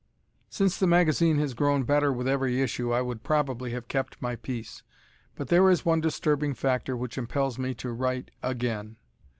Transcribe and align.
Since 0.49 0.79
the 0.79 0.87
magazine 0.87 1.37
has 1.37 1.53
grown 1.53 1.83
better 1.83 2.11
with 2.11 2.27
every 2.27 2.59
issue 2.59 2.91
I 2.91 3.03
would 3.03 3.21
probably 3.21 3.69
have 3.73 3.87
kept 3.87 4.19
my 4.19 4.35
peace; 4.35 4.81
but 5.35 5.49
there 5.49 5.69
is 5.69 5.85
one 5.85 6.01
disturbing 6.01 6.55
factor 6.55 6.97
which 6.97 7.19
impels 7.19 7.59
me 7.59 7.75
to 7.75 7.91
write 7.93 8.31
again. 8.41 8.95